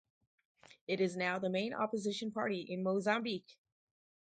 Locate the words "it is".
0.87-1.15